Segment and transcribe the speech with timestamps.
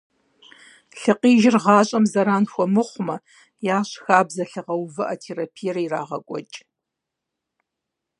[0.99, 3.15] Лъыкъижыр гъащӏэм зэран хуэмыхъумэ,
[3.77, 6.57] ящӏ хабзэ лъыгъэувыӏэ терапиер ирагъэкӏуэкӏ.